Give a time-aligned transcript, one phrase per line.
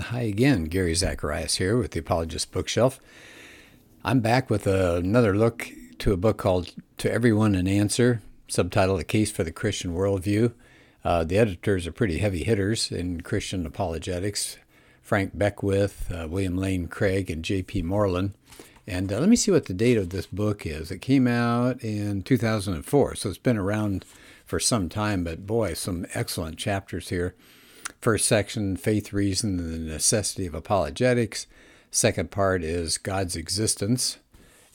[0.00, 2.98] Hi again, Gary Zacharias here with the Apologist Bookshelf.
[4.02, 9.04] I'm back with another look to a book called To Everyone an Answer, subtitled A
[9.04, 10.52] Case for the Christian Worldview.
[11.04, 14.56] Uh, the editors are pretty heavy hitters in Christian apologetics
[15.02, 17.82] Frank Beckwith, uh, William Lane Craig, and J.P.
[17.82, 18.32] Moreland.
[18.86, 20.90] And uh, let me see what the date of this book is.
[20.90, 24.06] It came out in 2004, so it's been around
[24.46, 27.34] for some time, but boy, some excellent chapters here.
[28.00, 31.46] First section, faith, reason, and the necessity of apologetics.
[31.90, 34.16] Second part is God's existence.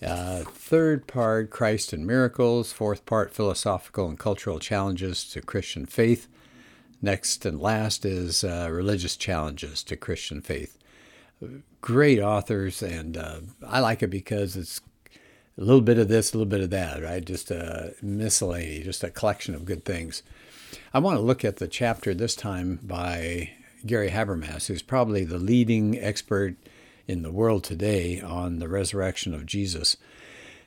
[0.06, 2.72] Uh, third part, Christ and miracles.
[2.72, 6.28] Fourth part, philosophical and cultural challenges to Christian faith.
[7.02, 10.78] Next and last is uh, religious challenges to Christian faith.
[11.82, 14.82] Great authors, and uh, I like it because it's
[15.58, 17.24] a little bit of this, a little bit of that, right?
[17.24, 20.22] Just a miscellany, just a collection of good things.
[20.94, 23.52] I want to look at the chapter this time by
[23.86, 26.56] Gary Habermas, who's probably the leading expert
[27.08, 29.98] in the world today on the resurrection of Jesus.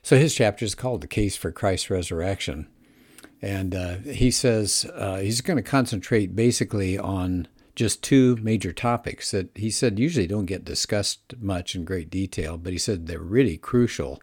[0.03, 2.69] So his chapter is called The Case for Christ's Resurrection.
[3.43, 9.31] And uh, he says uh, he's going to concentrate basically on just two major topics
[9.31, 13.21] that he said usually don't get discussed much in great detail, but he said they're
[13.21, 14.21] really crucial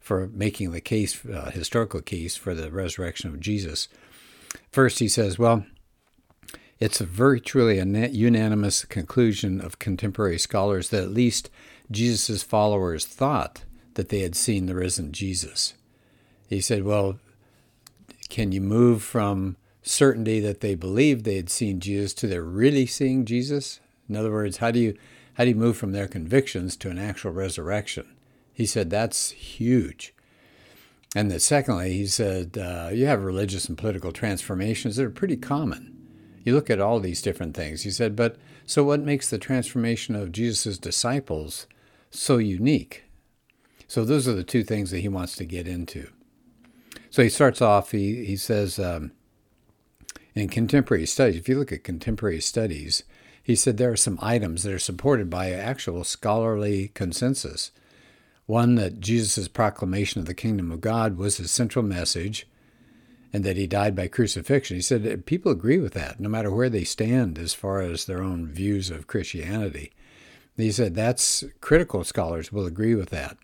[0.00, 3.88] for making the case, uh, historical case for the resurrection of Jesus.
[4.74, 5.64] First, he says, well,
[6.80, 11.48] it's a virtually a unanimous conclusion of contemporary scholars that at least
[11.92, 13.62] Jesus' followers thought
[13.94, 15.74] that they had seen the risen Jesus.
[16.48, 17.20] He said, Well,
[18.28, 22.84] can you move from certainty that they believed they had seen Jesus to their really
[22.84, 23.78] seeing Jesus?
[24.08, 24.98] In other words, how do you
[25.34, 28.08] how do you move from their convictions to an actual resurrection?
[28.52, 30.12] He said that's huge.
[31.14, 35.36] And that secondly, he said, uh, you have religious and political transformations that are pretty
[35.36, 35.92] common.
[36.42, 37.82] You look at all these different things.
[37.82, 41.66] He said, but so what makes the transformation of Jesus' disciples
[42.10, 43.04] so unique?
[43.86, 46.08] So those are the two things that he wants to get into.
[47.10, 49.12] So he starts off, he, he says, um,
[50.34, 53.04] in contemporary studies, if you look at contemporary studies,
[53.40, 57.70] he said there are some items that are supported by actual scholarly consensus.
[58.46, 62.46] One, that Jesus' proclamation of the kingdom of God was his central message,
[63.32, 64.76] and that he died by crucifixion.
[64.76, 68.22] He said people agree with that, no matter where they stand as far as their
[68.22, 69.92] own views of Christianity.
[70.56, 73.36] He said that's critical scholars will agree with that.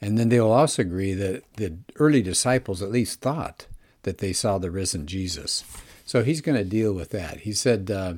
[0.00, 3.66] And then they will also agree that the early disciples at least thought
[4.02, 5.64] that they saw the risen Jesus.
[6.06, 7.40] So he's going to deal with that.
[7.40, 8.14] He said, uh,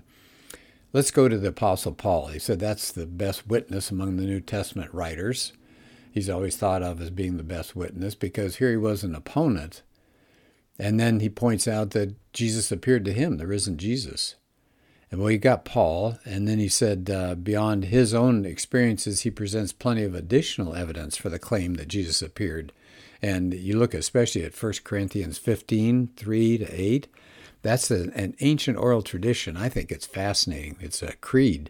[0.92, 2.28] let's go to the Apostle Paul.
[2.28, 5.52] He said that's the best witness among the New Testament writers
[6.16, 9.82] he's always thought of as being the best witness because here he was an opponent.
[10.78, 14.36] And then he points out that Jesus appeared to him, the risen Jesus.
[15.10, 19.30] And well, you got Paul, and then he said uh, beyond his own experiences, he
[19.30, 22.72] presents plenty of additional evidence for the claim that Jesus appeared.
[23.20, 27.08] And you look especially at 1 Corinthians 15, 3 to 8.
[27.60, 29.58] That's an ancient oral tradition.
[29.58, 30.76] I think it's fascinating.
[30.80, 31.68] It's a creed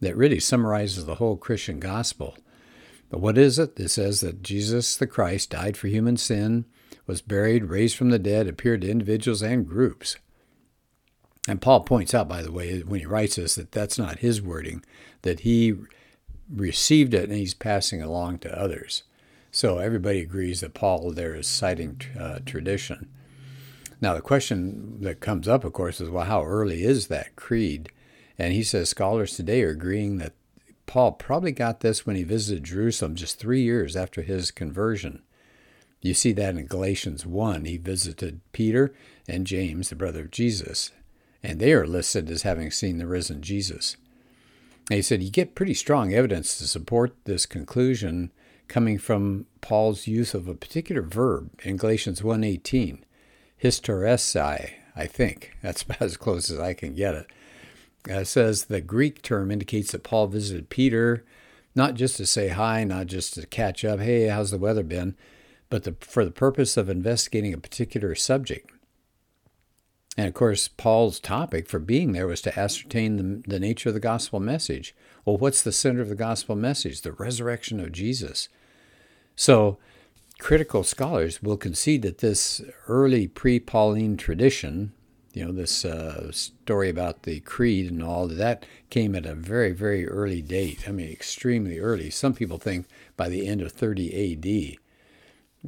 [0.00, 2.36] that really summarizes the whole Christian gospel.
[3.14, 3.78] But what is it?
[3.78, 6.64] It says that Jesus the Christ died for human sin,
[7.06, 10.16] was buried, raised from the dead, appeared to individuals and groups.
[11.46, 14.42] And Paul points out, by the way, when he writes this, that that's not his
[14.42, 14.84] wording,
[15.22, 15.76] that he
[16.52, 19.04] received it and he's passing along to others.
[19.52, 23.08] So everybody agrees that Paul there is citing uh, tradition.
[24.00, 27.92] Now, the question that comes up, of course, is well, how early is that creed?
[28.36, 30.32] And he says scholars today are agreeing that
[30.86, 35.22] Paul probably got this when he visited Jerusalem just three years after his conversion.
[36.00, 37.64] You see that in Galatians 1.
[37.64, 38.94] He visited Peter
[39.26, 40.90] and James, the brother of Jesus,
[41.42, 43.96] and they are listed as having seen the risen Jesus.
[44.90, 48.32] And he said you get pretty strong evidence to support this conclusion
[48.68, 53.04] coming from Paul's use of a particular verb in Galatians 1:18,
[53.62, 55.56] historesai, I think.
[55.62, 57.26] That's about as close as I can get it.
[58.10, 61.24] Uh, says the Greek term indicates that Paul visited Peter
[61.74, 65.16] not just to say hi, not just to catch up, hey, how's the weather been,
[65.70, 68.70] but the, for the purpose of investigating a particular subject.
[70.16, 73.94] And of course, Paul's topic for being there was to ascertain the, the nature of
[73.94, 74.94] the gospel message.
[75.24, 77.00] Well, what's the center of the gospel message?
[77.00, 78.48] The resurrection of Jesus.
[79.34, 79.78] So,
[80.38, 84.92] critical scholars will concede that this early pre Pauline tradition,
[85.34, 89.72] you know, this uh, story about the creed and all that came at a very,
[89.72, 90.88] very early date.
[90.88, 92.10] I mean, extremely early.
[92.10, 92.86] Some people think
[93.16, 94.78] by the end of 30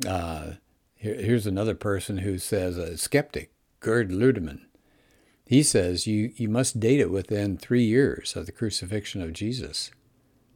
[0.05, 0.09] AD.
[0.09, 0.53] Uh,
[0.95, 4.61] here, here's another person who says, a skeptic, Gerd Ludemann.
[5.47, 9.91] He says you, you must date it within three years of the crucifixion of Jesus.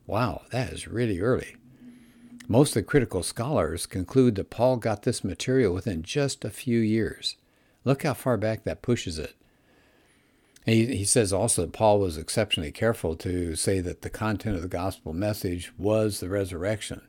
[0.06, 1.54] Wow, that is really early.
[2.48, 6.80] Most of the critical scholars conclude that Paul got this material within just a few
[6.80, 7.36] years.
[7.84, 9.34] Look how far back that pushes it.
[10.66, 14.62] He, he says also that Paul was exceptionally careful to say that the content of
[14.62, 17.02] the gospel message was the resurrection.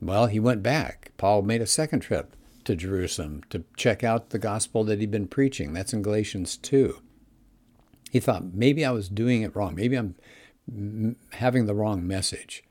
[0.00, 1.12] Well, he went back.
[1.16, 5.26] Paul made a second trip to Jerusalem to check out the gospel that he'd been
[5.26, 5.72] preaching.
[5.72, 7.00] That's in Galatians 2.
[8.10, 9.74] He thought, maybe I was doing it wrong.
[9.74, 10.14] Maybe I'm
[11.32, 12.62] having the wrong message.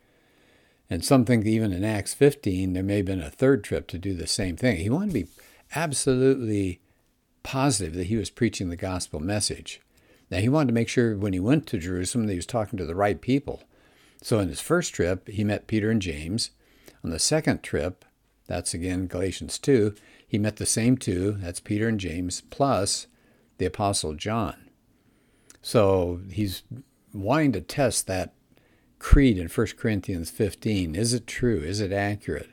[0.89, 3.97] And some think even in Acts 15, there may have been a third trip to
[3.97, 4.77] do the same thing.
[4.77, 5.27] He wanted to be
[5.75, 6.79] absolutely
[7.47, 9.79] positive that he was preaching the gospel message.
[10.29, 12.75] Now, he wanted to make sure when he went to Jerusalem that he was talking
[12.75, 13.63] to the right people.
[14.21, 16.51] So, in his first trip, he met Peter and James.
[17.05, 18.03] On the second trip,
[18.47, 19.95] that's again Galatians 2,
[20.27, 23.07] he met the same two, that's Peter and James, plus
[23.59, 24.69] the Apostle John.
[25.61, 26.63] So, he's
[27.13, 28.33] wanting to test that
[28.99, 30.95] creed in 1 Corinthians 15.
[30.95, 31.59] Is it true?
[31.59, 32.49] Is it accurate?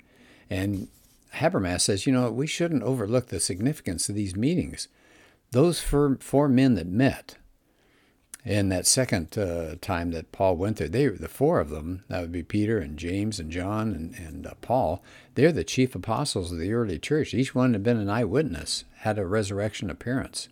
[0.48, 0.86] And
[1.34, 4.88] Habermas says, you know, we shouldn't overlook the significance of these meetings.
[5.50, 7.36] Those four, four men that met,
[8.44, 12.20] in that second uh, time that Paul went there, they the four of them, that
[12.20, 15.02] would be Peter and James and John and, and uh, Paul,
[15.34, 17.32] they're the chief apostles of the early church.
[17.32, 20.48] Each one had been an eyewitness, had a resurrection appearance.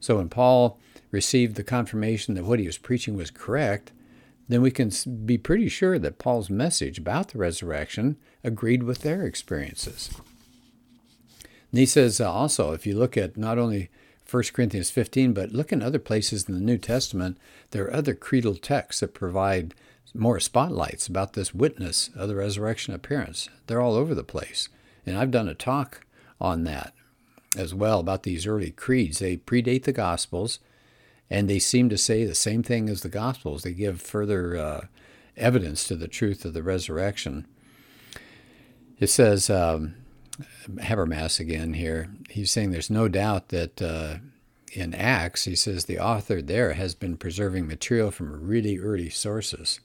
[0.00, 0.78] So when Paul
[1.10, 3.92] received the confirmation that what he was preaching was correct,
[4.48, 4.90] then we can
[5.24, 10.10] be pretty sure that Paul's message about the resurrection agreed with their experiences.
[11.70, 13.90] And he says uh, also, if you look at not only
[14.30, 17.38] 1 Corinthians 15, but look in other places in the New Testament,
[17.70, 19.74] there are other creedal texts that provide
[20.14, 23.48] more spotlights about this witness of the resurrection appearance.
[23.66, 24.68] They're all over the place.
[25.04, 26.06] And I've done a talk
[26.40, 26.94] on that
[27.56, 29.18] as well about these early creeds.
[29.18, 30.58] They predate the Gospels,
[31.30, 33.62] and they seem to say the same thing as the Gospels.
[33.62, 34.86] They give further uh,
[35.36, 37.46] evidence to the truth of the resurrection.
[38.98, 39.94] It says, um,
[40.76, 42.10] Habermas again here.
[42.30, 44.16] He's saying there's no doubt that uh,
[44.72, 49.80] in Acts, he says the author there has been preserving material from really early sources.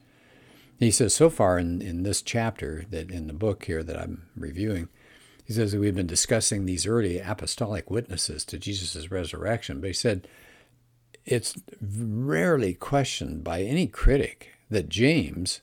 [0.79, 4.23] He says so far in, in this chapter, that in the book here that I'm
[4.35, 4.89] reviewing,
[5.45, 9.93] he says that we've been discussing these early apostolic witnesses to Jesus' resurrection, but he
[9.93, 10.27] said
[11.25, 15.61] it's rarely questioned by any critic that James,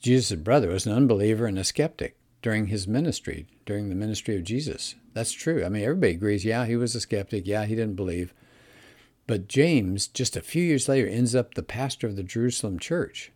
[0.00, 4.44] Jesus' brother, was an unbeliever and a skeptic during his ministry, during the ministry of
[4.44, 4.94] Jesus.
[5.14, 5.64] That's true.
[5.64, 7.46] I mean, everybody agrees, yeah, he was a skeptic.
[7.46, 8.32] Yeah, he didn't believe.
[9.26, 13.30] But James, just a few years later, ends up the pastor of the Jerusalem church,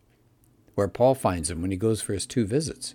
[0.74, 2.94] where Paul finds him when he goes for his two visits.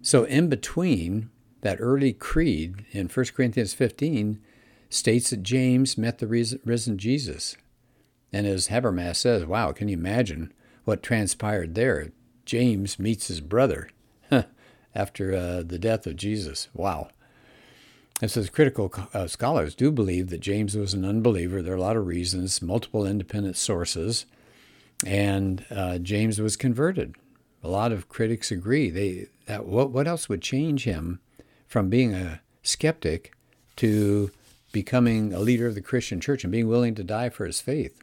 [0.00, 1.28] So, in between,
[1.60, 4.40] that early creed in 1 Corinthians 15
[4.88, 7.56] states that James met the risen Jesus.
[8.32, 10.52] And as Habermas says, wow, can you imagine
[10.84, 12.12] what transpired there?
[12.44, 13.88] James meets his brother
[14.94, 16.68] after uh, the death of Jesus.
[16.74, 17.08] Wow.
[18.20, 21.62] It says critical uh, scholars do believe that James was an unbeliever.
[21.62, 24.26] There are a lot of reasons, multiple independent sources,
[25.06, 27.14] and uh, James was converted.
[27.62, 28.90] A lot of critics agree.
[28.90, 31.20] They that what what else would change him
[31.66, 33.32] from being a skeptic
[33.76, 34.30] to
[34.72, 38.00] becoming a leader of the Christian church and being willing to die for his faith?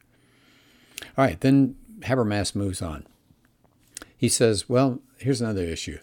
[1.17, 3.05] All right, then Habermas moves on.
[4.17, 5.99] He says, well, here's another issue.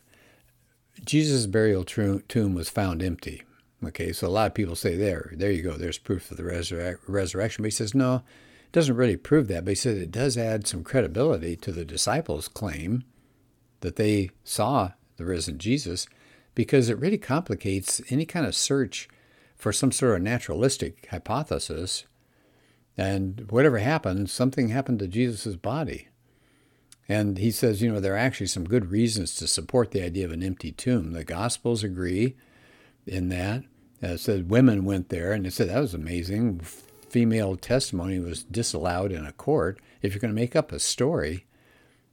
[1.04, 3.42] Jesus' burial tomb was found empty.
[3.84, 6.44] Okay, so a lot of people say there, there you go, there's proof of the
[6.44, 7.62] resur- resurrection.
[7.62, 9.64] But he says, no, it doesn't really prove that.
[9.64, 13.02] But he says it does add some credibility to the disciples' claim
[13.80, 16.06] that they saw the risen Jesus
[16.54, 19.08] because it really complicates any kind of search
[19.56, 22.04] for some sort of naturalistic hypothesis.
[22.96, 26.08] And whatever happened, something happened to Jesus' body.
[27.08, 30.24] And he says, you know, there are actually some good reasons to support the idea
[30.24, 31.12] of an empty tomb.
[31.12, 32.36] The Gospels agree
[33.06, 33.64] in that.
[34.02, 36.60] Uh, it said women went there, and they said that was amazing.
[36.60, 39.80] Female testimony was disallowed in a court.
[40.00, 41.46] If you're going to make up a story,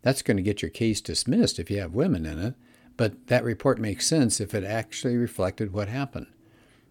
[0.01, 2.55] that's going to get your case dismissed if you have women in it.
[2.98, 6.27] But that report makes sense if it actually reflected what happened.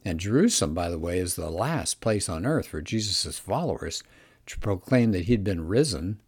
[0.04, 4.02] And Jerusalem, by the way, is the last place on earth for Jesus' followers
[4.46, 6.20] to proclaim that he'd been risen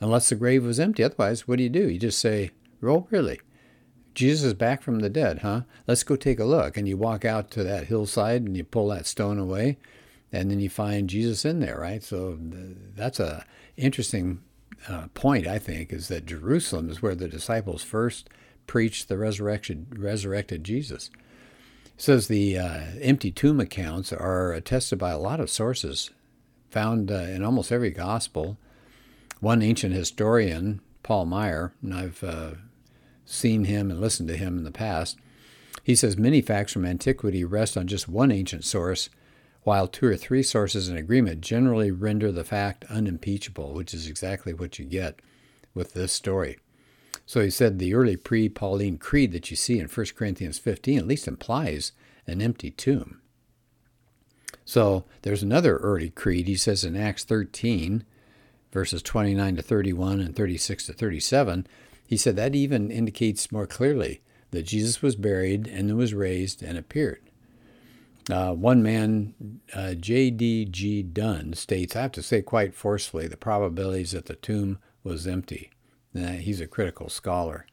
[0.00, 1.04] unless the grave was empty.
[1.04, 1.88] Otherwise, what do you do?
[1.88, 2.50] You just say,
[2.82, 3.40] Oh, really?
[4.14, 5.62] Jesus is back from the dead, huh?
[5.86, 6.76] Let's go take a look.
[6.76, 9.78] And you walk out to that hillside and you pull that stone away,
[10.32, 12.02] and then you find Jesus in there, right?
[12.02, 13.44] So that's a
[13.76, 14.42] interesting
[14.88, 18.28] uh, point, I think, is that Jerusalem is where the disciples first
[18.66, 21.10] preached the resurrection, resurrected Jesus.
[21.96, 26.10] Says the uh, empty tomb accounts are attested by a lot of sources
[26.68, 28.58] found uh, in almost every gospel.
[29.40, 32.52] One ancient historian, Paul Maier, and I've uh,
[33.24, 35.18] seen him and listened to him in the past,
[35.84, 39.10] he says many facts from antiquity rest on just one ancient source,
[39.62, 44.52] while two or three sources in agreement generally render the fact unimpeachable, which is exactly
[44.52, 45.20] what you get
[45.74, 46.58] with this story.
[47.26, 50.98] So he said the early pre Pauline creed that you see in 1 Corinthians 15
[50.98, 51.92] at least implies
[52.26, 53.20] an empty tomb.
[54.64, 56.46] So there's another early creed.
[56.46, 58.04] He says in Acts 13,
[58.72, 61.66] verses 29 to 31 and 36 to 37,
[62.06, 66.62] he said that even indicates more clearly that Jesus was buried and then was raised
[66.62, 67.20] and appeared.
[68.30, 69.34] Uh, one man,
[69.74, 71.02] uh, J.D.G.
[71.02, 75.70] Dunn, states, I have to say quite forcefully, the probabilities that the tomb was empty.
[76.14, 77.66] He's a critical scholar.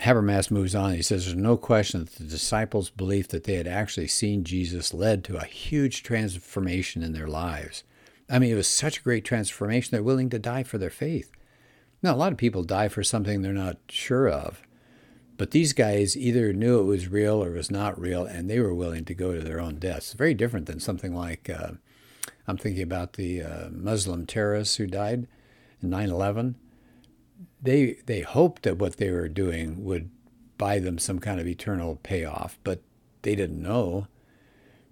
[0.00, 0.94] Habermas moves on.
[0.94, 4.92] He says there's no question that the disciples' belief that they had actually seen Jesus
[4.92, 7.84] led to a huge transformation in their lives.
[8.28, 11.30] I mean, it was such a great transformation, they're willing to die for their faith.
[12.02, 14.62] Now, a lot of people die for something they're not sure of.
[15.36, 18.74] But these guys either knew it was real or was not real, and they were
[18.74, 20.12] willing to go to their own deaths.
[20.12, 21.72] Very different than something like uh,
[22.46, 25.26] I'm thinking about the uh, Muslim terrorists who died
[25.82, 26.56] in 9 11
[27.62, 30.10] they they hoped that what they were doing would
[30.58, 32.82] buy them some kind of eternal payoff, but
[33.22, 34.06] they didn't know.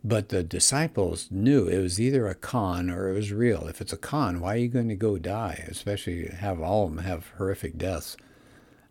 [0.04, 3.66] But the disciples knew it was either a con or it was real.
[3.66, 5.64] If it's a con, why are you going to go die?
[5.68, 8.16] Especially have all of them have horrific deaths.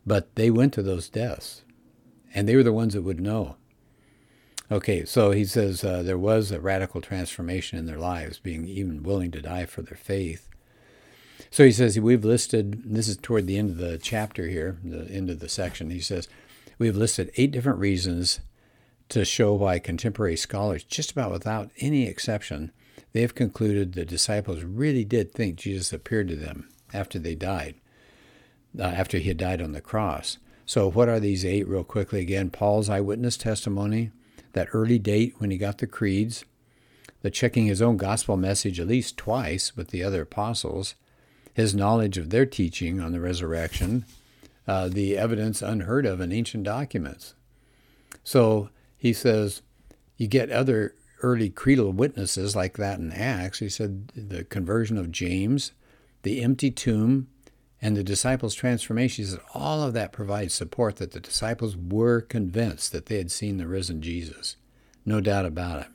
[0.06, 1.64] But they went to those deaths,
[2.34, 3.56] and they were the ones that would know.
[4.70, 9.02] Okay, so he says uh, there was a radical transformation in their lives, being even
[9.02, 10.50] willing to die for their faith.
[11.50, 15.10] So he says, we've listed, this is toward the end of the chapter here, the
[15.10, 15.90] end of the section.
[15.90, 16.28] He says,
[16.78, 18.40] we've listed eight different reasons
[19.10, 22.72] to show why contemporary scholars, just about without any exception,
[23.14, 27.76] they have concluded the disciples really did think Jesus appeared to them after they died,
[28.78, 30.38] uh, after he had died on the cross.
[30.66, 32.20] So, what are these eight, real quickly?
[32.20, 34.12] Again, Paul's eyewitness testimony,
[34.52, 36.44] that early date when he got the creeds,
[37.22, 40.96] the checking his own gospel message at least twice with the other apostles,
[41.58, 44.06] his knowledge of their teaching on the resurrection,
[44.68, 47.34] uh, the evidence unheard of in ancient documents.
[48.24, 49.64] So he says,
[50.18, 53.58] you get other early creedal witnesses like that in Acts.
[53.58, 55.72] He said the conversion of James,
[56.22, 57.28] the empty tomb,
[57.82, 59.26] and the disciples' transformation.
[59.26, 63.32] He said all of that provides support that the disciples were convinced that they had
[63.32, 64.58] seen the risen Jesus.
[65.08, 65.88] No doubt about it.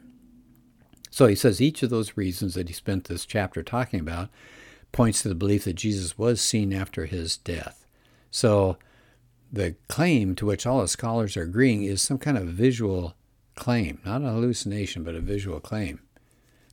[1.13, 4.29] So he says each of those reasons that he spent this chapter talking about
[4.93, 7.87] points to the belief that Jesus was seen after his death.
[8.31, 8.77] So
[9.51, 13.15] the claim to which all the scholars are agreeing is some kind of visual
[13.55, 16.01] claim, not a hallucination, but a visual claim.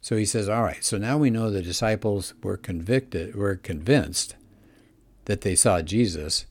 [0.02, 4.36] So he says, all right, so now we know the disciples were convicted, were convinced
[5.26, 6.46] that they saw Jesus,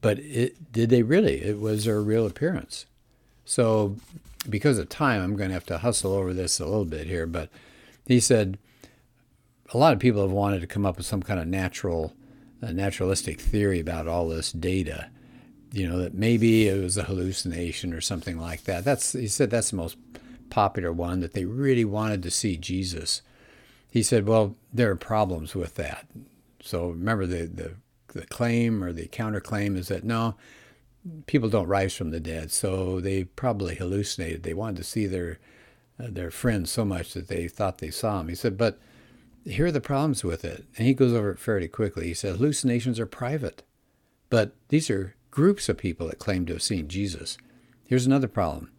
[0.00, 1.42] but it, did they really?
[1.42, 2.86] It was their real appearance.
[3.44, 3.96] So
[4.48, 7.26] because of time, I'm going to have to hustle over this a little bit here,
[7.26, 7.48] but
[8.06, 8.58] he said,
[9.72, 12.12] a lot of people have wanted to come up with some kind of natural,
[12.62, 15.10] uh, naturalistic theory about all this data.
[15.72, 18.84] You know that maybe it was a hallucination or something like that.
[18.84, 19.96] That's he said that's the most
[20.50, 23.22] popular one that they really wanted to see Jesus.
[23.90, 26.06] He said, well, there are problems with that.
[26.60, 27.74] So remember the the,
[28.08, 30.34] the claim or the counterclaim is that no,
[31.26, 34.42] people don't rise from the dead, so they probably hallucinated.
[34.42, 35.38] They wanted to see their
[35.98, 38.28] uh, their friends so much that they thought they saw him.
[38.28, 38.78] He said, but
[39.44, 40.64] here are the problems with it.
[40.76, 42.06] And he goes over it fairly quickly.
[42.06, 43.62] He says hallucinations are private,
[44.30, 47.38] but these are groups of people that claim to have seen Jesus.
[47.86, 48.70] Here's another problem.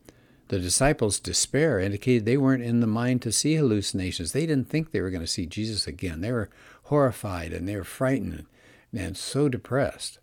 [0.49, 4.31] The disciples' despair indicated they weren't in the mind to see hallucinations.
[4.31, 6.21] They didn't think they were going to see Jesus again.
[6.21, 6.49] They were
[6.83, 8.45] horrified and they were frightened
[8.93, 10.19] and so depressed.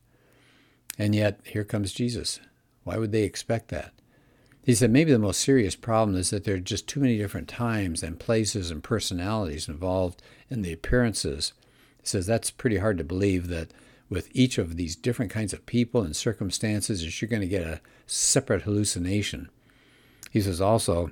[0.99, 2.41] And yet, here comes Jesus.
[2.85, 3.93] Why would they expect that?
[4.63, 7.49] He said maybe the most serious problem is that there are just too many different
[7.49, 11.55] times and places and personalities involved in the appearances.
[12.01, 13.73] He says that's pretty hard to believe that
[14.11, 17.67] with each of these different kinds of people and circumstances that you're going to get
[17.67, 19.49] a separate hallucination.
[20.31, 21.11] He says also,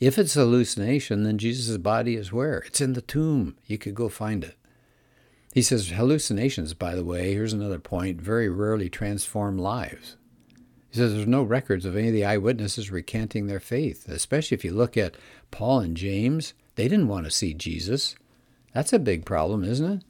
[0.00, 2.58] if it's a hallucination, then Jesus' body is where?
[2.60, 3.56] It's in the tomb.
[3.66, 4.56] You could go find it.
[5.52, 10.16] He says hallucinations, by the way, here's another point, very rarely transform lives.
[10.94, 14.64] He says there's no records of any of the eyewitnesses recanting their faith, especially if
[14.64, 15.16] you look at
[15.50, 16.54] Paul and James.
[16.76, 18.14] They didn't want to see Jesus.
[18.72, 20.04] That's a big problem, isn't it?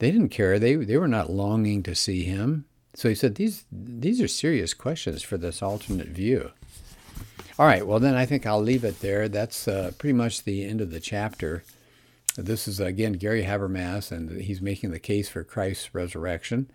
[0.00, 0.58] They didn't care.
[0.58, 2.64] They, they were not longing to see him.
[2.94, 6.50] So he said these, these are serious questions for this alternate view.
[7.56, 9.28] All right, well, then I think I'll leave it there.
[9.28, 11.62] That's uh, pretty much the end of the chapter.
[12.36, 16.68] This is, again, Gary Habermas, and he's making the case for Christ's resurrection.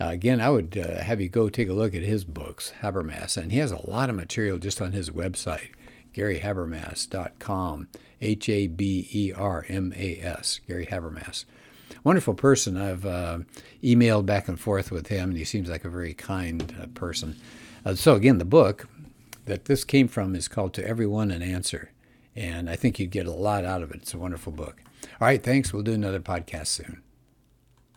[0.00, 3.36] Uh, again, I would uh, have you go take a look at his books, Habermas,
[3.36, 5.70] and he has a lot of material just on his website,
[6.14, 7.88] GaryHabermas.com,
[8.20, 11.44] H A B E R M A S, Gary Habermas.
[12.02, 12.76] Wonderful person.
[12.76, 13.38] I've uh,
[13.82, 17.36] emailed back and forth with him, and he seems like a very kind uh, person.
[17.84, 18.88] Uh, so, again, the book
[19.44, 21.92] that this came from is called To Everyone an Answer,
[22.34, 24.02] and I think you'd get a lot out of it.
[24.02, 24.82] It's a wonderful book.
[25.20, 25.72] All right, thanks.
[25.72, 27.03] We'll do another podcast soon.